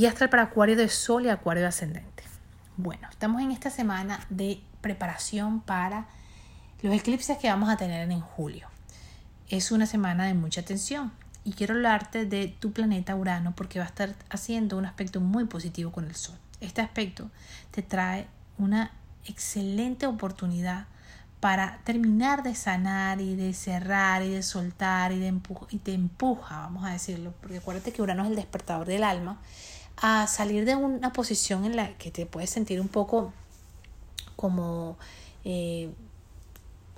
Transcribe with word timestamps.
Y 0.00 0.06
astral 0.06 0.30
para 0.30 0.44
Acuario 0.44 0.76
de 0.76 0.88
Sol 0.88 1.26
y 1.26 1.28
Acuario 1.28 1.60
de 1.60 1.68
Ascendente. 1.68 2.22
Bueno, 2.78 3.06
estamos 3.10 3.42
en 3.42 3.50
esta 3.50 3.68
semana 3.68 4.24
de 4.30 4.62
preparación 4.80 5.60
para 5.60 6.06
los 6.80 6.94
eclipses 6.94 7.36
que 7.36 7.50
vamos 7.50 7.68
a 7.68 7.76
tener 7.76 8.10
en 8.10 8.20
julio. 8.22 8.66
Es 9.50 9.70
una 9.70 9.84
semana 9.84 10.24
de 10.24 10.32
mucha 10.32 10.62
tensión 10.62 11.12
y 11.44 11.52
quiero 11.52 11.74
hablarte 11.74 12.24
de 12.24 12.48
tu 12.48 12.72
planeta 12.72 13.14
Urano 13.14 13.54
porque 13.54 13.78
va 13.78 13.84
a 13.84 13.88
estar 13.88 14.14
haciendo 14.30 14.78
un 14.78 14.86
aspecto 14.86 15.20
muy 15.20 15.44
positivo 15.44 15.92
con 15.92 16.06
el 16.06 16.14
Sol. 16.14 16.38
Este 16.62 16.80
aspecto 16.80 17.30
te 17.70 17.82
trae 17.82 18.26
una 18.56 18.92
excelente 19.26 20.06
oportunidad 20.06 20.86
para 21.40 21.78
terminar 21.84 22.42
de 22.42 22.54
sanar 22.54 23.20
y 23.20 23.36
de 23.36 23.52
cerrar 23.52 24.22
y 24.22 24.30
de 24.30 24.42
soltar 24.42 25.12
y, 25.12 25.18
de 25.18 25.38
y 25.68 25.76
te 25.76 25.92
empuja, 25.92 26.60
vamos 26.60 26.86
a 26.86 26.90
decirlo, 26.90 27.34
porque 27.42 27.58
acuérdate 27.58 27.92
que 27.92 28.00
Urano 28.00 28.24
es 28.24 28.30
el 28.30 28.36
despertador 28.36 28.86
del 28.86 29.04
alma, 29.04 29.38
a 30.00 30.26
salir 30.26 30.64
de 30.64 30.76
una 30.76 31.12
posición 31.12 31.64
en 31.64 31.76
la 31.76 31.96
que 31.98 32.10
te 32.10 32.26
puedes 32.26 32.50
sentir 32.50 32.80
un 32.80 32.88
poco 32.88 33.32
como 34.34 34.96
eh, 35.44 35.90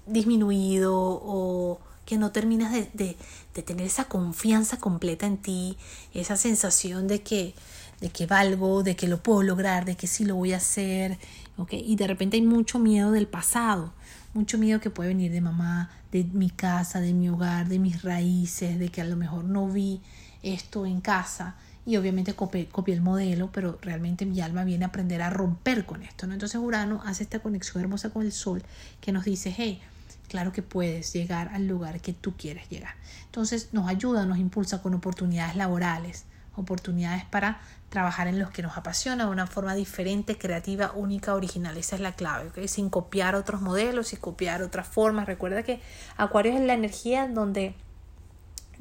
disminuido 0.07 0.95
o 0.95 1.81
que 2.05 2.17
no 2.17 2.31
terminas 2.31 2.73
de, 2.73 3.17
de, 3.55 3.63
tener 3.63 3.87
esa 3.87 4.05
confianza 4.05 4.79
completa 4.79 5.27
en 5.27 5.37
ti, 5.37 5.77
esa 6.15 6.37
sensación 6.37 7.07
de 7.09 7.23
que, 7.23 7.55
de 8.01 8.11
que 8.11 8.27
valgo, 8.27 8.83
de 8.83 8.97
que 8.97 9.09
lo 9.09 9.23
puedo 9.23 9.43
lograr, 9.43 9.85
de 9.85 9.97
que 9.97 10.07
sí 10.07 10.25
lo 10.25 10.37
voy 10.37 10.53
a 10.53 10.57
hacer, 10.57 11.19
¿okay? 11.57 11.83
y 11.85 11.97
de 11.97 12.07
repente 12.07 12.37
hay 12.37 12.43
mucho 12.43 12.79
miedo 12.79 13.13
del 13.13 13.29
pasado, 13.29 13.93
mucho 14.35 14.59
miedo 14.59 14.81
que 14.81 14.91
puede 14.91 15.09
venir 15.09 15.31
de 15.31 15.41
mamá, 15.41 15.91
de 16.11 16.25
mi 16.25 16.51
casa, 16.51 17.01
de 17.01 17.15
mi 17.15 17.29
hogar, 17.29 17.69
de 17.69 17.79
mis 17.79 18.03
raíces, 18.03 18.79
de 18.79 18.89
que 18.89 19.01
a 19.01 19.05
lo 19.05 19.17
mejor 19.17 19.45
no 19.45 19.69
vi 19.69 20.01
esto 20.43 20.87
en 20.87 21.01
casa 21.01 21.57
y 21.85 21.97
obviamente 21.97 22.35
copié, 22.35 22.69
el 22.87 23.01
modelo, 23.01 23.51
pero 23.53 23.79
realmente 23.83 24.25
mi 24.25 24.41
alma 24.41 24.65
viene 24.65 24.85
a 24.85 24.89
aprender 24.89 25.23
a 25.23 25.31
romper 25.31 25.85
con 25.85 26.03
esto, 26.03 26.27
¿no? 26.27 26.33
Entonces 26.33 26.61
Urano 26.61 27.03
hace 27.05 27.25
esta 27.25 27.41
conexión 27.41 27.83
hermosa 27.83 28.11
con 28.11 28.23
el 28.23 28.33
Sol 28.33 28.63
que 29.01 29.13
nos 29.13 29.25
dice, 29.25 29.53
hey, 29.57 29.83
claro 30.29 30.53
que 30.53 30.63
puedes 30.63 31.13
llegar 31.13 31.49
al 31.49 31.67
lugar 31.67 32.01
que 32.01 32.13
tú 32.13 32.35
quieres 32.37 32.69
llegar. 32.69 32.95
Entonces 33.27 33.71
nos 33.73 33.89
ayuda, 33.89 34.27
nos 34.27 34.39
impulsa 34.39 34.81
con 34.81 34.95
oportunidades 34.95 35.57
laborales, 35.57 36.25
oportunidades 36.55 37.25
para 37.25 37.61
trabajar 37.89 38.29
en 38.29 38.39
los 38.39 38.51
que 38.51 38.63
nos 38.63 38.77
apasiona 38.77 39.25
de 39.25 39.31
una 39.31 39.47
forma 39.47 39.75
diferente, 39.75 40.39
creativa, 40.39 40.93
única, 40.95 41.35
original. 41.35 41.77
Esa 41.77 41.97
es 41.97 42.03
la 42.03 42.13
clave, 42.13 42.49
¿okay? 42.49 42.69
sin 42.69 42.91
copiar 42.91 43.35
otros 43.35 43.61
modelos, 43.61 44.09
sin 44.09 44.21
copiar 44.21 44.63
otras 44.63 44.87
formas. 44.87 45.27
Recuerda 45.27 45.63
que 45.63 45.81
Acuario 46.17 46.53
es 46.53 46.61
la 46.61 46.75
energía 46.75 47.29
donde 47.29 47.75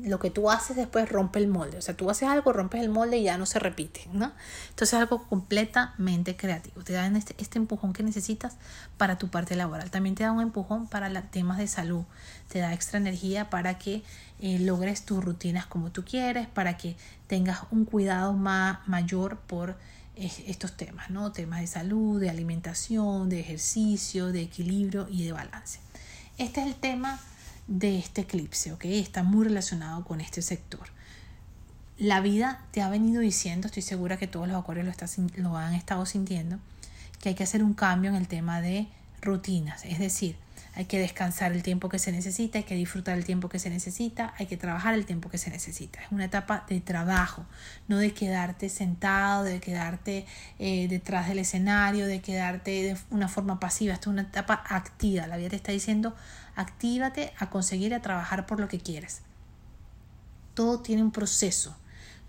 lo 0.04 0.20
que 0.20 0.30
tú 0.30 0.50
haces 0.50 0.76
después 0.76 1.10
rompe 1.10 1.40
el 1.40 1.48
molde. 1.48 1.78
O 1.78 1.82
sea, 1.82 1.96
tú 1.96 2.10
haces 2.10 2.28
algo, 2.28 2.54
rompes 2.54 2.82
el 2.82 2.90
molde 2.90 3.18
y 3.18 3.24
ya 3.24 3.38
no 3.38 3.46
se 3.46 3.60
repite, 3.60 4.08
¿no? 4.14 4.32
Entonces 4.70 4.94
es 4.94 5.00
algo 5.00 5.28
completamente 5.28 6.36
creativo. 6.36 6.84
Te 6.84 6.94
da 6.94 7.08
este, 7.08 7.36
este 7.38 7.60
empujón 7.60 7.94
que 7.94 8.04
necesitas 8.04 8.58
para 8.98 9.18
tu 9.18 9.30
parte 9.30 9.56
laboral. 9.56 9.92
También 9.92 10.16
te 10.16 10.24
da 10.24 10.32
un 10.32 10.42
empujón 10.42 10.88
para 10.88 11.10
los 11.10 11.30
temas 11.32 11.58
de 11.58 11.68
salud. 11.68 12.04
Te 12.48 12.60
da 12.60 12.74
extra 12.74 13.00
energía 13.00 13.50
para 13.50 13.78
que 13.78 14.04
eh, 14.40 14.60
logres 14.60 15.06
tus 15.06 15.24
rutinas 15.24 15.66
como 15.66 15.92
tú 15.92 16.04
quieres, 16.04 16.48
para 16.48 16.78
que 16.78 16.96
tengas 17.28 17.60
un 17.72 17.86
cuidado 17.86 18.34
más 18.34 18.88
mayor 18.88 19.38
por 19.38 19.78
eh, 20.16 20.32
estos 20.48 20.76
temas, 20.76 21.10
¿no? 21.10 21.32
Temas 21.32 21.62
de 21.62 21.68
salud, 21.68 22.20
de 22.20 22.30
alimentación, 22.30 23.30
de 23.30 23.40
ejercicio, 23.40 24.32
de 24.32 24.42
equilibrio 24.42 25.08
y 25.10 25.26
de 25.26 25.32
balance. 25.32 25.80
Este 26.38 26.62
es 26.62 26.68
el 26.68 26.76
tema 26.76 27.20
de 27.67 27.98
este 27.98 28.22
eclipse, 28.22 28.72
¿ok? 28.73 28.86
Está 28.86 29.23
muy 29.23 29.45
relacionado 29.45 30.04
con 30.04 30.22
este 30.22 30.42
sector. 30.42 30.88
La 31.98 32.22
vida 32.22 32.62
te 32.72 32.81
ha 32.81 32.90
venido 32.90 33.22
diciendo, 33.22 33.68
estoy 33.68 33.84
segura 33.84 34.18
que 34.18 34.28
todos 34.28 34.48
los 34.48 34.58
acuarios 34.58 34.86
lo, 34.86 35.44
lo 35.44 35.58
han 35.58 35.73
estado 35.73 36.06
sintiendo, 36.06 36.59
que 37.20 37.30
hay 37.30 37.36
que 37.36 37.44
hacer 37.44 37.64
un 37.64 37.73
cambio 37.73 38.09
en 38.09 38.16
el 38.16 38.28
tema 38.28 38.62
de 38.62 38.88
rutinas, 39.22 39.86
es 39.86 40.00
decir, 40.00 40.36
hay 40.73 40.86
que 40.86 41.00
descansar 41.00 41.52
el 41.52 41.63
tiempo 41.63 41.90
que 41.90 42.00
se 42.00 42.12
necesita, 42.12 42.59
hay 42.59 42.63
que 42.63 42.75
disfrutar 42.75 43.18
el 43.18 43.25
tiempo 43.25 43.50
que 43.50 43.59
se 43.59 43.69
necesita, 43.69 44.34
hay 44.38 44.46
que 44.46 44.56
trabajar 44.56 44.94
el 44.94 45.06
tiempo 45.06 45.30
que 45.30 45.38
se 45.38 45.50
necesita. 45.50 46.02
Es 46.02 46.12
una 46.12 46.25
etapa 46.25 46.66
de 46.69 46.80
trabajo, 46.80 47.46
no 47.90 47.97
de 47.97 48.13
quedarte 48.13 48.69
sentado, 48.69 49.44
de 49.44 49.59
quedarte 49.59 50.25
eh, 50.59 50.88
detrás 50.88 51.28
del 51.28 51.40
escenario, 51.40 52.07
de 52.07 52.22
quedarte 52.22 52.72
de 52.72 52.97
una 53.09 53.28
forma 53.28 53.59
pasiva. 53.59 53.94
Esto 53.94 54.09
es 54.09 54.13
una 54.13 54.22
etapa 54.22 54.63
activa. 54.69 55.28
La 55.28 55.36
vida 55.36 55.50
te 55.50 55.57
está 55.57 55.74
diciendo, 55.74 56.16
actívate 56.56 57.34
a 57.38 57.50
conseguir, 57.50 57.94
a 57.94 58.01
trabajar 58.01 58.45
por 58.45 58.59
lo 58.59 58.67
que 58.67 58.79
quieres. 58.79 59.22
Todo 60.53 60.79
tiene 60.79 61.01
un 61.01 61.12
proceso. 61.12 61.75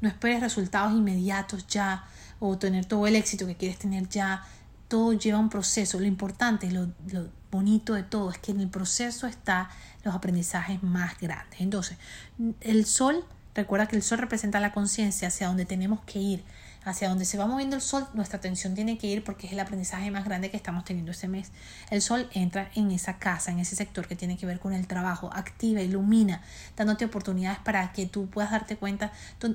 No 0.00 0.08
esperes 0.08 0.40
resultados 0.40 0.92
inmediatos 0.92 1.66
ya 1.66 2.04
o 2.40 2.58
tener 2.58 2.84
todo 2.86 3.06
el 3.06 3.16
éxito 3.16 3.46
que 3.46 3.56
quieres 3.56 3.78
tener 3.78 4.08
ya. 4.08 4.44
Todo 4.88 5.12
lleva 5.12 5.38
un 5.38 5.48
proceso. 5.48 5.98
Lo 5.98 6.06
importante, 6.06 6.70
lo, 6.70 6.88
lo 7.10 7.28
bonito 7.50 7.94
de 7.94 8.02
todo 8.02 8.30
es 8.30 8.38
que 8.38 8.52
en 8.52 8.60
el 8.60 8.68
proceso 8.68 9.26
está 9.26 9.70
los 10.04 10.14
aprendizajes 10.14 10.82
más 10.82 11.18
grandes. 11.18 11.60
Entonces, 11.60 11.98
el 12.60 12.86
sol, 12.86 13.24
recuerda 13.54 13.86
que 13.86 13.96
el 13.96 14.02
sol 14.02 14.18
representa 14.18 14.58
la 14.60 14.72
conciencia 14.72 15.28
hacia 15.28 15.46
donde 15.46 15.64
tenemos 15.64 16.00
que 16.00 16.18
ir 16.18 16.44
hacia 16.84 17.08
donde 17.08 17.24
se 17.24 17.38
va 17.38 17.46
moviendo 17.46 17.76
el 17.76 17.82
sol, 17.82 18.06
nuestra 18.14 18.38
atención 18.38 18.74
tiene 18.74 18.98
que 18.98 19.06
ir 19.06 19.24
porque 19.24 19.46
es 19.46 19.52
el 19.52 19.60
aprendizaje 19.60 20.10
más 20.10 20.24
grande 20.24 20.50
que 20.50 20.56
estamos 20.56 20.84
teniendo 20.84 21.12
este 21.12 21.28
mes. 21.28 21.52
El 21.90 22.02
sol 22.02 22.28
entra 22.32 22.70
en 22.74 22.90
esa 22.90 23.18
casa, 23.18 23.52
en 23.52 23.58
ese 23.58 23.76
sector 23.76 24.06
que 24.08 24.16
tiene 24.16 24.36
que 24.36 24.46
ver 24.46 24.58
con 24.58 24.72
el 24.72 24.86
trabajo, 24.86 25.30
activa, 25.32 25.80
ilumina, 25.80 26.42
dándote 26.76 27.04
oportunidades 27.04 27.58
para 27.60 27.92
que 27.92 28.06
tú 28.06 28.28
puedas 28.28 28.50
darte 28.50 28.76
cuenta 28.76 29.12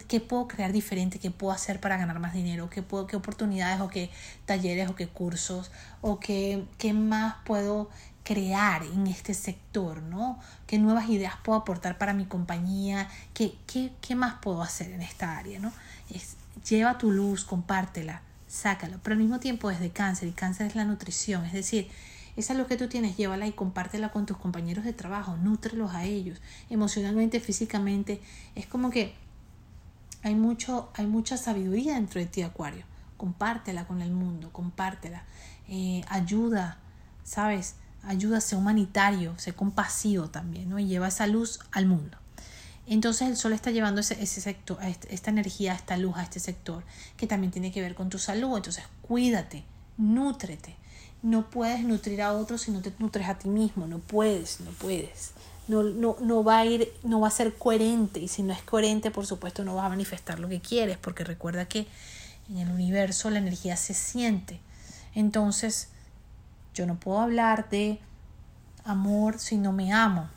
qué 0.08 0.22
puedo 0.22 0.48
crear 0.48 0.72
diferente, 0.72 1.20
qué 1.20 1.32
puedo 1.32 1.54
hacer 1.54 1.80
para 1.80 1.98
ganar 1.98 2.20
más 2.20 2.34
dinero, 2.34 2.70
qué, 2.70 2.82
puedo, 2.82 3.08
qué 3.08 3.16
oportunidades 3.16 3.82
o 3.82 3.90
qué 3.90 4.09
talleres 4.46 4.90
o 4.90 4.96
qué 4.96 5.08
cursos 5.08 5.72
o 6.02 6.20
qué, 6.20 6.66
qué 6.78 6.94
más 6.94 7.36
puedo 7.46 7.90
crear 8.24 8.84
en 8.84 9.08
este 9.08 9.34
sector, 9.34 10.02
¿no? 10.02 10.38
¿Qué 10.66 10.78
nuevas 10.80 11.08
ideas 11.09 11.36
puedo 11.44 11.59
aportar 11.59 11.98
para 11.98 12.14
mi 12.14 12.26
compañía? 12.26 13.08
¿Qué, 13.34 13.56
qué, 13.66 13.94
qué 14.02 14.16
más 14.16 14.36
puedo 14.42 14.62
hacer 14.62 14.92
en 14.92 15.02
esta 15.02 15.38
área, 15.38 15.59
¿no? 15.59 15.72
Es, 16.14 16.36
lleva 16.68 16.97
tu 16.97 17.12
luz, 17.12 17.45
compártela, 17.45 18.22
sácalo, 18.47 19.00
pero 19.03 19.13
al 19.13 19.19
mismo 19.19 19.40
tiempo 19.40 19.69
desde 19.69 19.91
cáncer, 19.91 20.29
y 20.29 20.31
cáncer 20.31 20.68
es 20.68 20.75
la 20.75 20.85
nutrición, 20.85 21.45
es 21.45 21.53
decir, 21.53 21.90
esa 22.35 22.53
luz 22.53 22.68
que 22.68 22.78
tú 22.78 22.88
tienes, 22.88 23.18
llévala 23.18 23.47
y 23.47 23.51
compártela 23.51 24.12
con 24.12 24.25
tus 24.25 24.38
compañeros 24.38 24.85
de 24.85 24.94
trabajo, 24.94 25.38
nútrelos 25.38 25.94
a 25.94 26.06
ellos, 26.06 26.40
emocionalmente, 26.69 27.40
físicamente, 27.40 28.22
es 28.53 28.67
como 28.67 28.91
que 28.91 29.16
hay, 30.22 30.35
mucho, 30.35 30.91
hay 30.94 31.07
mucha 31.07 31.38
sabiduría 31.38 31.96
dentro 31.96 32.19
de 32.19 32.28
ti, 32.28 32.44
Acuario, 32.44 32.85
compártela 33.17 33.88
con 33.88 34.01
el 34.01 34.12
mundo, 34.12 34.51
compártela, 34.51 35.23
eh, 35.67 36.03
ayuda, 36.07 36.78
¿sabes? 37.23 37.75
Ayuda, 38.03 38.40
sé 38.40 38.56
humanitario, 38.56 39.38
sé 39.38 39.53
compasivo 39.53 40.29
también, 40.29 40.69
¿no? 40.69 40.79
Y 40.79 40.85
lleva 40.85 41.07
esa 41.07 41.28
luz 41.28 41.59
al 41.72 41.88
mundo. 41.88 42.17
Entonces 42.88 43.28
el 43.28 43.36
sol 43.36 43.52
está 43.53 43.72
llevando 43.72 44.00
ese, 44.02 44.22
ese 44.22 44.40
sector, 44.40 44.78
esta 45.09 45.30
energía, 45.30 45.74
esta 45.74 45.98
luz 45.98 46.16
a 46.16 46.24
este 46.24 46.40
sector, 46.40 46.84
que 47.18 47.28
también 47.28 47.52
tiene 47.52 47.72
que 47.72 47.81
ver 47.81 47.96
con 47.96 48.09
tu 48.09 48.18
salud. 48.18 48.56
Entonces 48.56 48.86
cuídate, 49.02 49.66
nútrete. 49.98 50.75
No 51.22 51.50
puedes 51.50 51.84
nutrir 51.84 52.22
a 52.22 52.31
otros 52.34 52.62
si 52.62 52.72
no 52.72 52.81
te 52.81 52.94
nutres 53.00 53.28
a 53.28 53.38
ti 53.38 53.50
mismo. 53.50 53.88
No 53.88 54.00
puedes, 54.00 54.62
no 54.62 54.72
puedes. 54.72 55.31
No, 55.68 55.84
no, 55.84 56.16
no 56.22 56.44
va 56.44 56.59
a 56.59 56.66
ir, 56.66 56.94
no 57.03 57.20
va 57.20 57.28
a 57.28 57.31
ser 57.31 57.56
coherente. 57.56 58.22
Y 58.22 58.30
si 58.30 58.44
no 58.44 58.53
es 58.53 58.62
coherente, 58.62 59.12
por 59.12 59.26
supuesto, 59.26 59.66
no 59.66 59.76
vas 59.76 59.88
a 59.88 59.90
manifestar 59.90 60.40
lo 60.40 60.47
que 60.47 60.62
quieres. 60.62 60.97
Porque 60.97 61.26
recuerda 61.26 61.66
que 61.66 61.88
en 62.50 62.59
el 62.59 62.70
universo 62.70 63.30
la 63.30 63.40
energía 63.40 63.76
se 63.76 63.94
siente. 63.94 64.62
Entonces, 65.14 65.90
yo 66.74 66.86
no 66.86 66.96
puedo 67.00 67.20
hablar 67.20 67.70
de 67.70 68.00
amor 68.86 69.40
si 69.40 69.58
no 69.58 69.74
me 69.74 69.92
amo. 69.92 70.30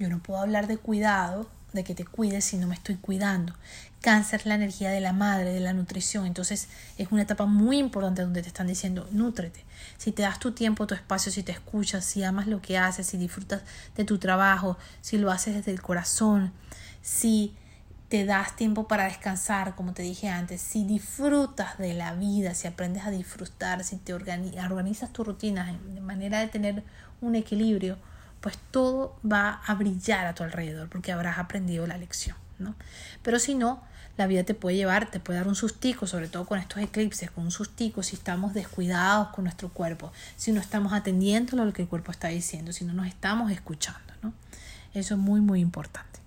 Yo 0.00 0.08
no 0.08 0.18
puedo 0.18 0.40
hablar 0.40 0.66
de 0.66 0.78
cuidado, 0.78 1.46
de 1.74 1.84
que 1.84 1.94
te 1.94 2.06
cuides 2.06 2.46
si 2.46 2.56
no 2.56 2.66
me 2.66 2.74
estoy 2.74 2.96
cuidando. 2.96 3.54
Cáncer 4.00 4.40
es 4.40 4.46
la 4.46 4.54
energía 4.54 4.88
de 4.88 5.02
la 5.02 5.12
madre, 5.12 5.52
de 5.52 5.60
la 5.60 5.74
nutrición. 5.74 6.24
Entonces 6.24 6.68
es 6.96 7.12
una 7.12 7.20
etapa 7.20 7.44
muy 7.44 7.76
importante 7.76 8.22
donde 8.22 8.40
te 8.40 8.48
están 8.48 8.66
diciendo, 8.66 9.06
nútrete. 9.12 9.62
Si 9.98 10.10
te 10.10 10.22
das 10.22 10.38
tu 10.38 10.52
tiempo, 10.52 10.86
tu 10.86 10.94
espacio, 10.94 11.30
si 11.30 11.42
te 11.42 11.52
escuchas, 11.52 12.06
si 12.06 12.24
amas 12.24 12.46
lo 12.46 12.62
que 12.62 12.78
haces, 12.78 13.08
si 13.08 13.18
disfrutas 13.18 13.60
de 13.94 14.04
tu 14.06 14.16
trabajo, 14.16 14.78
si 15.02 15.18
lo 15.18 15.30
haces 15.30 15.54
desde 15.54 15.70
el 15.70 15.82
corazón, 15.82 16.50
si 17.02 17.54
te 18.08 18.24
das 18.24 18.56
tiempo 18.56 18.88
para 18.88 19.04
descansar, 19.04 19.74
como 19.74 19.92
te 19.92 20.02
dije 20.02 20.30
antes, 20.30 20.62
si 20.62 20.84
disfrutas 20.84 21.76
de 21.76 21.92
la 21.92 22.14
vida, 22.14 22.54
si 22.54 22.66
aprendes 22.66 23.04
a 23.04 23.10
disfrutar, 23.10 23.84
si 23.84 23.98
te 23.98 24.14
organizas 24.14 25.12
tu 25.12 25.24
rutina 25.24 25.78
de 25.94 26.00
manera 26.00 26.40
de 26.40 26.48
tener 26.48 26.84
un 27.20 27.34
equilibrio, 27.34 27.98
pues 28.40 28.58
todo 28.70 29.18
va 29.30 29.60
a 29.66 29.74
brillar 29.74 30.26
a 30.26 30.34
tu 30.34 30.42
alrededor 30.42 30.88
porque 30.88 31.12
habrás 31.12 31.38
aprendido 31.38 31.86
la 31.86 31.98
lección, 31.98 32.36
¿no? 32.58 32.74
Pero 33.22 33.38
si 33.38 33.54
no, 33.54 33.82
la 34.16 34.26
vida 34.26 34.44
te 34.44 34.54
puede 34.54 34.76
llevar, 34.76 35.10
te 35.10 35.20
puede 35.20 35.38
dar 35.38 35.48
un 35.48 35.54
sustico, 35.54 36.06
sobre 36.06 36.28
todo 36.28 36.44
con 36.44 36.58
estos 36.58 36.78
eclipses, 36.78 37.30
con 37.30 37.44
un 37.44 37.50
sustico 37.50 38.02
si 38.02 38.16
estamos 38.16 38.54
descuidados 38.54 39.28
con 39.28 39.44
nuestro 39.44 39.70
cuerpo, 39.70 40.12
si 40.36 40.52
no 40.52 40.60
estamos 40.60 40.92
atendiendo 40.92 41.60
a 41.60 41.64
lo 41.64 41.72
que 41.72 41.82
el 41.82 41.88
cuerpo 41.88 42.12
está 42.12 42.28
diciendo, 42.28 42.72
si 42.72 42.84
no 42.84 42.92
nos 42.92 43.06
estamos 43.06 43.50
escuchando, 43.50 44.12
¿no? 44.22 44.32
Eso 44.94 45.14
es 45.14 45.20
muy, 45.20 45.40
muy 45.40 45.60
importante. 45.60 46.20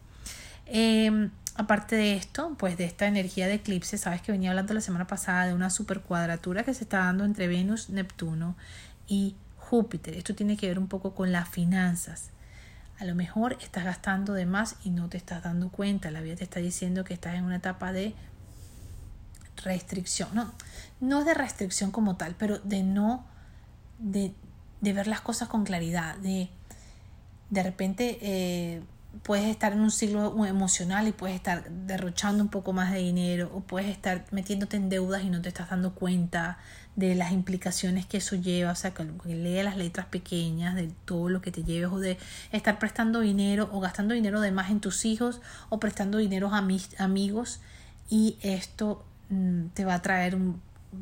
Em, 0.66 1.30
aparte 1.56 1.96
de 1.96 2.16
esto, 2.16 2.56
pues 2.58 2.78
de 2.78 2.86
esta 2.86 3.06
energía 3.08 3.48
de 3.48 3.56
eclipse, 3.56 3.98
sabes 3.98 4.22
que 4.22 4.32
venía 4.32 4.50
hablando 4.50 4.74
la 4.74 4.82
semana 4.82 5.06
pasada 5.06 5.46
de 5.46 5.54
una 5.54 5.70
super 5.70 6.02
cuadratura 6.02 6.64
que 6.64 6.74
se 6.74 6.84
está 6.84 7.00
dando 7.00 7.26
entre 7.26 7.48
Venus, 7.48 7.90
Neptuno 7.90 8.56
y 9.08 9.36
Júpiter. 9.74 10.16
Esto 10.16 10.36
tiene 10.36 10.56
que 10.56 10.68
ver 10.68 10.78
un 10.78 10.88
poco 10.88 11.16
con 11.16 11.32
las 11.32 11.50
finanzas. 11.50 12.30
A 13.00 13.06
lo 13.06 13.16
mejor 13.16 13.58
estás 13.60 13.84
gastando 13.84 14.34
de 14.34 14.46
más 14.46 14.76
y 14.84 14.92
no 14.92 15.10
te 15.10 15.18
estás 15.18 15.42
dando 15.42 15.70
cuenta. 15.70 16.12
La 16.12 16.22
vida 16.22 16.36
te 16.36 16.44
está 16.44 16.60
diciendo 16.60 17.04
que 17.04 17.16
estás 17.16 17.34
en 17.34 17.44
una 17.44 17.56
etapa 17.56 17.92
de 17.92 18.14
restricción. 19.64 20.30
No, 20.36 20.54
no 21.00 21.22
es 21.22 21.26
de 21.26 21.34
restricción 21.34 21.90
como 21.90 22.18
tal, 22.18 22.36
pero 22.36 22.60
de 22.60 22.84
no, 22.84 23.26
de, 23.98 24.36
de 24.82 24.94
ver 24.94 25.08
las 25.08 25.22
cosas 25.22 25.48
con 25.48 25.64
claridad, 25.64 26.18
de 26.18 26.52
de 27.50 27.64
repente 27.64 28.20
eh, 28.22 28.84
puedes 29.24 29.46
estar 29.46 29.74
en 29.74 29.80
un 29.80 29.90
ciclo 29.90 30.46
emocional 30.46 31.08
y 31.08 31.14
puedes 31.14 31.36
estar 31.36 31.68
derrochando 31.70 32.44
un 32.44 32.50
poco 32.50 32.74
más 32.74 32.92
de 32.92 33.00
dinero 33.00 33.52
o 33.54 33.62
puedes 33.62 33.90
estar 33.90 34.26
metiéndote 34.32 34.78
en 34.78 34.90
deudas 34.90 35.24
y 35.24 35.30
no 35.32 35.42
te 35.42 35.50
estás 35.50 35.70
dando 35.70 35.94
cuenta 35.94 36.58
de 36.96 37.16
las 37.16 37.32
implicaciones 37.32 38.06
que 38.06 38.18
eso 38.18 38.36
lleva, 38.36 38.72
o 38.72 38.76
sea, 38.76 38.94
que, 38.94 39.06
lea 39.26 39.64
las 39.64 39.78
letras 39.78 40.06
pequeñas 40.06 40.76
de 40.76 40.92
todo 41.06 41.30
lo 41.30 41.42
que 41.42 41.52
te 41.52 41.64
lleves 41.64 41.92
o 41.92 42.00
de 42.00 42.18
estar 42.52 42.78
prestando 42.78 43.22
dinero 43.22 43.70
o 43.72 43.80
gastando 43.80 44.14
dinero 44.14 44.42
de 44.42 44.52
más 44.52 44.70
en 44.70 44.80
tus 44.80 45.06
hijos 45.06 45.42
o 45.70 45.80
prestando 45.80 46.20
dinero 46.20 46.54
a 46.54 46.62
mis 46.62 47.00
amigos 47.00 47.62
y 48.10 48.38
esto 48.42 49.04
mm, 49.30 49.68
te 49.74 49.86
va 49.86 49.96
a 49.96 50.02
traer 50.02 50.38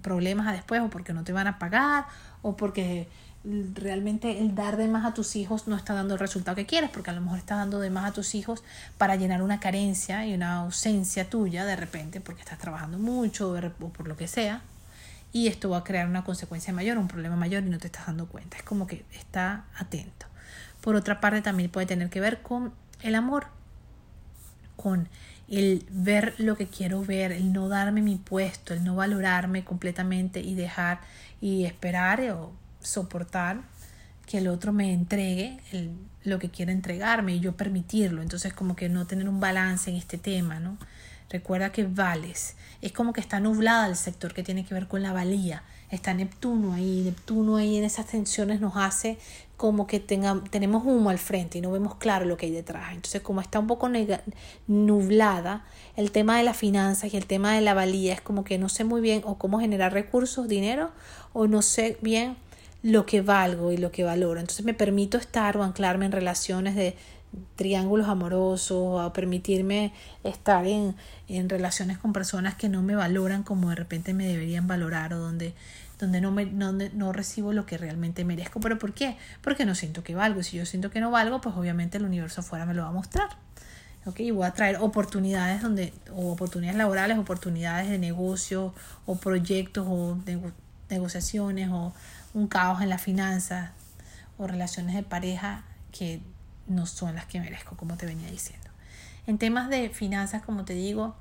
problemas 0.02 0.48
a 0.48 0.54
después 0.54 0.82
o 0.82 0.90
porque 0.90 1.12
no 1.12 1.24
te 1.24 1.34
van 1.34 1.48
a 1.48 1.60
pagar 1.60 2.06
o 2.42 2.56
porque 2.56 3.10
realmente 3.44 4.40
el 4.40 4.54
dar 4.54 4.78
de 4.78 4.88
más 4.88 5.06
a 5.06 5.14
tus 5.14 5.36
hijos 5.36 5.68
no 5.68 5.76
está 5.76 5.94
dando 5.94 6.14
el 6.14 6.20
resultado 6.20 6.56
que 6.56 6.66
quieres, 6.66 6.90
porque 6.92 7.10
a 7.10 7.14
lo 7.14 7.22
mejor 7.22 7.40
estás 7.40 7.58
dando 7.58 7.80
de 7.80 7.90
más 7.90 8.10
a 8.10 8.14
tus 8.14 8.36
hijos 8.36 8.64
para 8.98 9.16
llenar 9.16 9.42
una 9.42 9.60
carencia 9.60 10.26
y 10.26 10.34
una 10.34 10.58
ausencia 10.58 11.30
tuya 11.30 11.66
de 11.66 11.76
repente, 11.76 12.22
porque 12.22 12.42
estás 12.42 12.60
trabajando 12.60 13.00
mucho 13.00 13.52
o 13.52 13.90
por 13.90 14.08
lo 14.08 14.16
que 14.16 14.28
sea, 14.28 14.62
y 15.34 15.48
esto 15.48 15.70
va 15.70 15.78
a 15.78 15.84
crear 15.84 16.08
una 16.08 16.24
consecuencia 16.24 16.74
mayor, 16.74 16.98
un 16.98 17.08
problema 17.08 17.36
mayor 17.36 17.64
y 17.64 17.70
no 17.70 17.78
te 17.78 17.88
estás 17.88 18.08
dando 18.08 18.28
cuenta. 18.28 18.58
Es 18.58 18.64
como 18.64 18.88
que 18.88 19.06
está 19.14 19.66
atento. 19.76 20.26
Por 20.82 20.96
otra 20.96 21.22
parte, 21.22 21.42
también 21.42 21.70
puede 21.70 21.88
tener 21.88 22.10
que 22.10 22.20
ver 22.20 22.42
con 22.42 22.74
el 23.02 23.16
amor, 23.16 23.48
con 24.76 25.08
el 25.48 25.86
ver 25.90 26.34
lo 26.38 26.56
que 26.56 26.68
quiero 26.68 27.04
ver, 27.04 27.32
el 27.32 27.54
no 27.54 27.70
darme 27.70 28.02
mi 28.02 28.16
puesto, 28.16 28.74
el 28.74 28.84
no 28.84 28.96
valorarme 28.96 29.64
completamente 29.64 30.40
y 30.40 30.56
dejar 30.56 31.02
y 31.40 31.66
esperar 31.66 32.22
o 32.32 32.52
soportar 32.82 33.62
que 34.26 34.38
el 34.38 34.48
otro 34.48 34.72
me 34.72 34.94
entregue 34.94 35.60
lo 36.24 36.40
que 36.40 36.50
quiere 36.50 36.72
entregarme 36.72 37.36
y 37.36 37.40
yo 37.42 37.56
permitirlo. 37.58 38.22
Entonces 38.22 38.54
como 38.54 38.76
que 38.76 38.90
no 38.90 39.06
tener 39.08 39.28
un 39.28 39.40
balance 39.40 39.90
en 39.90 39.98
este 39.98 40.18
tema, 40.18 40.60
¿no? 40.60 40.78
Recuerda 41.32 41.72
que 41.72 41.86
vales. 41.86 42.56
Es 42.82 42.92
como 42.92 43.14
que 43.14 43.22
está 43.22 43.40
nublada 43.40 43.88
el 43.88 43.96
sector 43.96 44.34
que 44.34 44.44
tiene 44.44 44.66
que 44.66 44.74
ver 44.74 44.88
con 44.88 45.02
la 45.02 45.14
valía. 45.14 45.64
Está 45.90 46.14
Neptuno 46.14 46.74
ahí. 46.74 47.04
Neptuno 47.06 47.56
ahí 47.56 47.78
en 47.78 47.86
esas 47.86 48.08
tensiones 48.08 48.60
nos 48.60 48.74
hace 48.76 49.18
como 49.56 49.86
que 49.86 50.00
tenga, 50.00 50.42
tenemos 50.50 50.84
humo 50.86 51.12
al 51.12 51.20
frente 51.20 51.60
y 51.60 51.62
no 51.62 51.72
vemos 51.72 51.96
claro 51.96 52.26
lo 52.26 52.36
que 52.36 52.48
hay 52.48 52.52
detrás. 52.52 52.94
Entonces 52.94 53.22
como 53.22 53.42
está 53.42 53.60
un 53.60 53.68
poco 53.68 53.90
nublada, 54.68 55.64
el 55.96 56.12
tema 56.12 56.38
de 56.38 56.44
las 56.44 56.58
finanzas 56.58 57.14
y 57.14 57.18
el 57.18 57.28
tema 57.28 57.54
de 57.54 57.62
la 57.62 57.76
valía 57.76 58.14
es 58.14 58.22
como 58.22 58.44
que 58.44 58.58
no 58.58 58.70
sé 58.70 58.84
muy 58.84 59.02
bien 59.02 59.22
o 59.24 59.38
cómo 59.38 59.60
generar 59.60 59.94
recursos, 59.94 60.48
dinero, 60.48 60.90
o 61.32 61.46
no 61.46 61.62
sé 61.62 61.98
bien 62.02 62.38
lo 62.82 63.06
que 63.06 63.22
valgo 63.22 63.72
y 63.72 63.78
lo 63.78 63.92
que 63.92 64.04
valoro. 64.04 64.40
Entonces 64.40 64.66
me 64.66 64.74
permito 64.74 65.20
estar 65.20 65.56
o 65.58 65.64
anclarme 65.64 66.08
en 66.08 66.12
relaciones 66.12 66.76
de 66.76 66.96
triángulos 67.56 68.08
amorosos 68.08 68.78
o 68.78 69.14
permitirme 69.14 69.94
estar 70.24 70.66
en, 70.68 70.96
en 71.28 71.50
relaciones 71.50 71.98
con 71.98 72.14
personas 72.14 72.56
que 72.56 72.70
no 72.70 72.82
me 72.82 72.96
valoran 72.96 73.44
como 73.44 73.70
de 73.70 73.76
repente 73.76 74.14
me 74.14 74.28
deberían 74.28 74.68
valorar 74.68 75.14
o 75.14 75.20
donde 75.20 75.54
donde 76.00 76.20
no, 76.20 76.32
me, 76.32 76.46
no, 76.46 76.72
no 76.72 77.14
recibo 77.14 77.54
lo 77.54 77.68
que 77.68 77.78
realmente 77.78 78.26
merezco. 78.26 78.60
¿Pero 78.60 78.80
por 78.80 78.92
qué? 78.94 79.18
Porque 79.42 79.66
no 79.66 79.76
siento 79.76 80.04
que 80.04 80.16
valgo. 80.16 80.42
Si 80.42 80.58
yo 80.58 80.66
siento 80.66 80.90
que 80.90 81.00
no 81.00 81.12
valgo, 81.12 81.42
pues 81.42 81.56
obviamente 81.56 82.00
el 82.00 82.06
universo 82.06 82.42
afuera 82.42 82.66
me 82.66 82.74
lo 82.74 82.82
va 82.82 82.90
a 82.90 82.92
mostrar. 82.92 83.30
¿okay? 84.08 84.30
Y 84.30 84.32
voy 84.32 84.48
a 84.48 84.52
traer 84.52 84.78
oportunidades 84.78 85.62
donde, 85.62 85.94
o 86.12 86.32
oportunidades 86.32 86.76
laborales, 86.76 87.20
oportunidades 87.20 87.88
de 87.88 88.00
negocio, 88.00 88.74
o 89.06 89.16
proyectos, 89.18 89.86
o 89.88 90.18
negociaciones, 90.90 91.70
o 91.70 91.94
un 92.34 92.48
caos 92.48 92.82
en 92.82 92.90
las 92.90 93.02
finanzas 93.02 93.72
o 94.38 94.48
relaciones 94.48 94.96
de 94.96 95.04
pareja 95.04 95.64
que 95.92 96.22
no 96.72 96.86
son 96.86 97.16
las 97.16 97.26
que 97.26 97.40
merezco, 97.40 97.78
como 97.78 97.98
te 97.98 98.06
venía 98.06 98.30
diciendo. 98.30 98.70
En 99.28 99.38
temas 99.38 99.70
de 99.70 99.90
finanzas, 99.90 100.42
como 100.44 100.66
te 100.66 100.74
digo, 100.74 101.16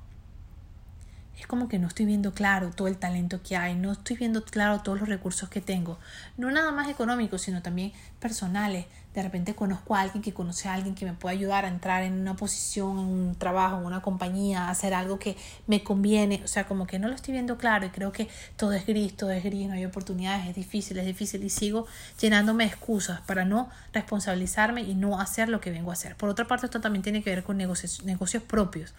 es 1.41 1.47
como 1.47 1.67
que 1.67 1.79
no 1.79 1.87
estoy 1.87 2.05
viendo 2.05 2.33
claro 2.33 2.69
todo 2.69 2.87
el 2.87 2.97
talento 2.97 3.41
que 3.41 3.57
hay, 3.57 3.73
no 3.73 3.91
estoy 3.91 4.15
viendo 4.15 4.45
claro 4.45 4.81
todos 4.81 4.99
los 4.99 5.09
recursos 5.09 5.49
que 5.49 5.59
tengo, 5.59 5.97
no 6.37 6.51
nada 6.51 6.71
más 6.71 6.87
económicos, 6.87 7.41
sino 7.41 7.61
también 7.61 7.93
personales. 8.19 8.85
De 9.15 9.21
repente 9.21 9.55
conozco 9.55 9.95
a 9.95 10.01
alguien 10.01 10.21
que 10.21 10.33
conoce 10.33 10.69
a 10.69 10.73
alguien 10.73 10.95
que 10.95 11.03
me 11.03 11.11
puede 11.11 11.35
ayudar 11.35 11.65
a 11.65 11.67
entrar 11.67 12.03
en 12.03 12.13
una 12.13 12.35
posición, 12.35 12.97
en 12.97 13.05
un 13.05 13.35
trabajo, 13.35 13.77
en 13.79 13.85
una 13.85 14.01
compañía, 14.01 14.69
hacer 14.69 14.93
algo 14.93 15.19
que 15.19 15.35
me 15.67 15.83
conviene. 15.83 16.41
O 16.45 16.47
sea, 16.47 16.65
como 16.65 16.87
que 16.87 16.97
no 16.97 17.09
lo 17.09 17.15
estoy 17.15 17.33
viendo 17.33 17.57
claro 17.57 17.87
y 17.87 17.89
creo 17.89 18.13
que 18.13 18.29
todo 18.55 18.71
es 18.71 18.85
gris, 18.85 19.17
todo 19.17 19.31
es 19.31 19.43
gris, 19.43 19.67
no 19.67 19.73
hay 19.73 19.83
oportunidades, 19.83 20.47
es 20.47 20.55
difícil, 20.55 20.97
es 20.97 21.05
difícil 21.05 21.43
y 21.43 21.49
sigo 21.49 21.87
llenándome 22.21 22.63
de 22.63 22.69
excusas 22.69 23.19
para 23.21 23.43
no 23.43 23.69
responsabilizarme 23.91 24.83
y 24.83 24.93
no 24.93 25.19
hacer 25.19 25.49
lo 25.49 25.59
que 25.59 25.71
vengo 25.71 25.89
a 25.89 25.93
hacer. 25.93 26.15
Por 26.15 26.29
otra 26.29 26.47
parte, 26.47 26.67
esto 26.67 26.79
también 26.79 27.03
tiene 27.03 27.21
que 27.21 27.31
ver 27.31 27.43
con 27.43 27.57
negocios, 27.57 28.05
negocios 28.05 28.43
propios. 28.43 28.93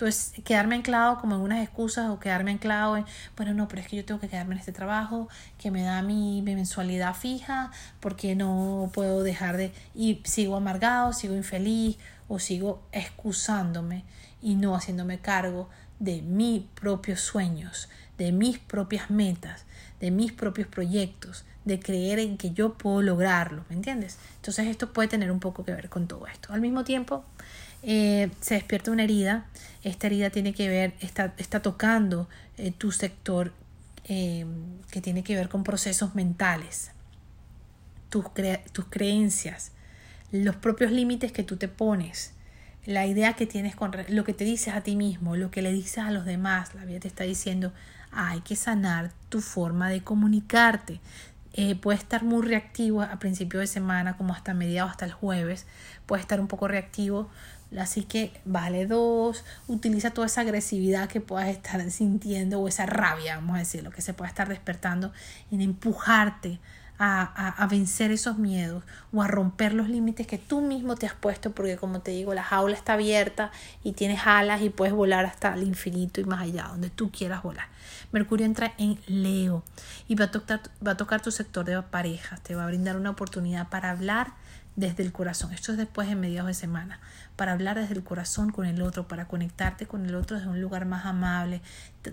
Entonces, 0.00 0.32
quedarme 0.44 0.76
anclado 0.76 1.18
como 1.18 1.34
en 1.34 1.42
unas 1.42 1.62
excusas 1.62 2.08
o 2.08 2.18
quedarme 2.18 2.52
anclado 2.52 2.96
en, 2.96 3.04
bueno, 3.36 3.52
no, 3.52 3.68
pero 3.68 3.82
es 3.82 3.86
que 3.86 3.96
yo 3.96 4.04
tengo 4.06 4.18
que 4.18 4.28
quedarme 4.28 4.54
en 4.54 4.60
este 4.60 4.72
trabajo 4.72 5.28
que 5.58 5.70
me 5.70 5.82
da 5.82 6.00
mi, 6.00 6.40
mensualidad 6.40 7.14
fija 7.14 7.70
porque 8.00 8.34
no 8.34 8.90
puedo 8.94 9.22
dejar 9.22 9.58
de... 9.58 9.74
y 9.94 10.22
sigo 10.24 10.56
amargado, 10.56 11.12
sigo 11.12 11.36
infeliz 11.36 11.98
o 12.28 12.38
sigo 12.38 12.80
excusándome 12.92 14.04
y 14.40 14.54
no 14.54 14.74
haciéndome 14.74 15.18
cargo 15.18 15.68
de 15.98 16.22
mis 16.22 16.62
propios 16.62 17.20
sueños, 17.20 17.90
de 18.16 18.32
mis 18.32 18.58
propias 18.58 19.10
metas, 19.10 19.66
de 20.00 20.10
mis 20.10 20.32
propios 20.32 20.66
proyectos, 20.66 21.44
de 21.66 21.78
creer 21.78 22.20
en 22.20 22.38
que 22.38 22.52
yo 22.52 22.72
puedo 22.72 23.02
lograrlo, 23.02 23.66
¿me 23.68 23.76
entiendes? 23.76 24.16
Entonces 24.36 24.66
esto 24.68 24.94
puede 24.94 25.08
tener 25.08 25.30
un 25.30 25.40
poco 25.40 25.62
que 25.62 25.74
ver 25.74 25.90
con 25.90 26.08
todo 26.08 26.26
esto. 26.26 26.54
Al 26.54 26.62
mismo 26.62 26.84
tiempo, 26.84 27.22
eh, 27.82 28.30
se 28.40 28.54
despierta 28.54 28.90
una 28.90 29.04
herida. 29.04 29.46
Esta 29.82 30.06
herida 30.06 30.30
tiene 30.30 30.52
que 30.52 30.68
ver, 30.68 30.94
está, 31.00 31.34
está 31.38 31.60
tocando 31.60 32.28
eh, 32.58 32.72
tu 32.72 32.92
sector 32.92 33.52
eh, 34.04 34.44
que 34.90 35.00
tiene 35.00 35.22
que 35.22 35.36
ver 35.36 35.48
con 35.48 35.62
procesos 35.62 36.14
mentales, 36.14 36.90
tus, 38.08 38.24
tus 38.72 38.84
creencias, 38.86 39.72
los 40.32 40.56
propios 40.56 40.90
límites 40.90 41.32
que 41.32 41.42
tú 41.42 41.56
te 41.56 41.68
pones, 41.68 42.32
la 42.86 43.06
idea 43.06 43.34
que 43.34 43.46
tienes 43.46 43.76
con 43.76 43.92
lo 44.08 44.24
que 44.24 44.34
te 44.34 44.44
dices 44.44 44.74
a 44.74 44.80
ti 44.82 44.96
mismo, 44.96 45.36
lo 45.36 45.50
que 45.50 45.62
le 45.62 45.72
dices 45.72 45.98
a 45.98 46.10
los 46.10 46.24
demás. 46.24 46.74
La 46.74 46.84
vida 46.84 47.00
te 47.00 47.08
está 47.08 47.24
diciendo, 47.24 47.72
hay 48.10 48.40
que 48.40 48.56
sanar 48.56 49.12
tu 49.28 49.40
forma 49.40 49.88
de 49.88 50.02
comunicarte. 50.02 51.00
Eh, 51.52 51.74
puede 51.74 51.98
estar 51.98 52.22
muy 52.22 52.46
reactivo 52.46 53.02
a 53.02 53.18
principio 53.18 53.60
de 53.60 53.66
semana, 53.66 54.16
como 54.16 54.32
hasta 54.32 54.54
mediados, 54.54 54.90
hasta 54.92 55.04
el 55.04 55.12
jueves. 55.12 55.66
Puede 56.06 56.22
estar 56.22 56.40
un 56.40 56.46
poco 56.46 56.68
reactivo 56.68 57.28
Así 57.78 58.02
que 58.02 58.32
vale 58.44 58.86
dos, 58.86 59.44
utiliza 59.68 60.10
toda 60.10 60.26
esa 60.26 60.40
agresividad 60.40 61.08
que 61.08 61.20
puedas 61.20 61.48
estar 61.48 61.88
sintiendo 61.90 62.60
o 62.60 62.68
esa 62.68 62.86
rabia, 62.86 63.36
vamos 63.36 63.56
a 63.56 63.60
decirlo, 63.60 63.90
que 63.92 64.02
se 64.02 64.12
pueda 64.12 64.28
estar 64.28 64.48
despertando 64.48 65.12
en 65.52 65.60
empujarte 65.60 66.58
a, 67.02 67.62
a, 67.62 67.66
vencer 67.66 68.10
esos 68.10 68.36
miedos 68.36 68.84
o 69.10 69.22
a 69.22 69.26
romper 69.26 69.72
los 69.72 69.88
límites 69.88 70.26
que 70.26 70.36
tú 70.36 70.60
mismo 70.60 70.96
te 70.96 71.06
has 71.06 71.14
puesto, 71.14 71.52
porque 71.52 71.78
como 71.78 72.00
te 72.00 72.10
digo, 72.10 72.34
la 72.34 72.42
jaula 72.42 72.76
está 72.76 72.92
abierta 72.92 73.52
y 73.82 73.92
tienes 73.92 74.26
alas 74.26 74.60
y 74.60 74.68
puedes 74.68 74.92
volar 74.92 75.24
hasta 75.24 75.54
el 75.54 75.62
infinito 75.62 76.20
y 76.20 76.24
más 76.24 76.42
allá, 76.42 76.64
donde 76.68 76.90
tú 76.90 77.10
quieras 77.10 77.42
volar. 77.42 77.68
Mercurio 78.12 78.44
entra 78.44 78.74
en 78.76 78.98
Leo 79.06 79.62
y 80.08 80.14
va 80.14 80.26
a 80.26 80.30
tocar, 80.30 80.60
va 80.86 80.92
a 80.92 80.96
tocar 80.98 81.22
tu 81.22 81.30
sector 81.30 81.64
de 81.64 81.80
parejas, 81.80 82.42
te 82.42 82.54
va 82.54 82.64
a 82.64 82.66
brindar 82.66 82.96
una 82.98 83.08
oportunidad 83.08 83.70
para 83.70 83.88
hablar 83.88 84.34
desde 84.80 85.02
el 85.02 85.12
corazón. 85.12 85.52
Esto 85.52 85.72
es 85.72 85.78
después 85.78 86.08
de 86.08 86.16
mediados 86.16 86.48
de 86.48 86.54
semana, 86.54 86.98
para 87.36 87.52
hablar 87.52 87.78
desde 87.78 87.94
el 87.94 88.02
corazón 88.02 88.50
con 88.50 88.66
el 88.66 88.82
otro, 88.82 89.06
para 89.06 89.28
conectarte 89.28 89.86
con 89.86 90.06
el 90.06 90.14
otro 90.14 90.36
desde 90.36 90.50
un 90.50 90.60
lugar 90.60 90.86
más 90.86 91.06
amable, 91.06 91.60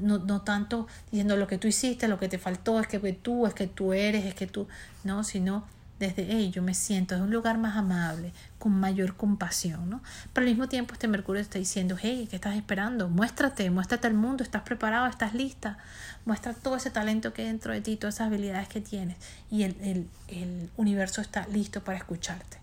no, 0.01 0.19
no 0.19 0.41
tanto 0.41 0.87
diciendo 1.11 1.37
lo 1.37 1.47
que 1.47 1.57
tú 1.57 1.67
hiciste, 1.67 2.07
lo 2.07 2.19
que 2.19 2.27
te 2.27 2.37
faltó, 2.37 2.79
es 2.79 2.87
que 2.87 2.99
tú, 3.13 3.47
es 3.47 3.53
que 3.53 3.67
tú 3.67 3.93
eres, 3.93 4.25
es 4.25 4.35
que 4.35 4.47
tú, 4.47 4.67
no, 5.03 5.23
sino 5.23 5.65
desde, 5.99 6.27
hey, 6.29 6.51
yo 6.51 6.61
me 6.61 6.73
siento 6.73 7.15
desde 7.15 7.25
un 7.25 7.33
lugar 7.33 7.57
más 7.57 7.75
amable, 7.75 8.33
con 8.59 8.73
mayor 8.73 9.15
compasión, 9.15 9.89
¿no? 9.89 10.01
Pero 10.33 10.45
al 10.45 10.49
mismo 10.49 10.69
tiempo 10.69 10.93
este 10.93 11.07
Mercurio 11.07 11.41
está 11.41 11.59
diciendo, 11.59 11.97
hey, 11.99 12.27
¿qué 12.29 12.35
estás 12.35 12.55
esperando? 12.55 13.09
Muéstrate, 13.09 13.69
muéstrate 13.69 14.07
al 14.07 14.13
mundo, 14.13 14.43
estás 14.43 14.61
preparado, 14.61 15.07
estás 15.07 15.33
lista, 15.33 15.77
muestra 16.25 16.53
todo 16.53 16.75
ese 16.75 16.91
talento 16.91 17.33
que 17.33 17.43
hay 17.43 17.47
dentro 17.47 17.73
de 17.73 17.81
ti, 17.81 17.95
todas 17.95 18.15
esas 18.15 18.27
habilidades 18.27 18.67
que 18.67 18.81
tienes 18.81 19.17
y 19.49 19.63
el, 19.63 19.75
el, 19.81 20.07
el 20.27 20.69
universo 20.77 21.21
está 21.21 21.47
listo 21.47 21.83
para 21.83 21.97
escucharte, 21.97 22.57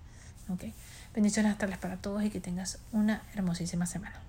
¿ok? 0.49 0.64
Bendiciones 1.14 1.53
astrales 1.53 1.79
para 1.79 1.97
todos 1.97 2.25
y 2.25 2.31
que 2.31 2.41
tengas 2.41 2.79
una 2.93 3.23
hermosísima 3.35 3.87
semana. 3.87 4.21